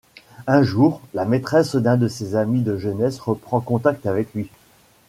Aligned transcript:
Un 0.47 0.63
jour, 0.63 0.99
la 1.13 1.25
maîtresse 1.25 1.75
d’un 1.75 1.95
de 1.95 2.07
ses 2.07 2.35
amis 2.35 2.61
de 2.63 2.75
jeunesse 2.75 3.19
reprend 3.19 3.59
contact 3.59 4.07
avec 4.07 4.33
lui. 4.33 4.49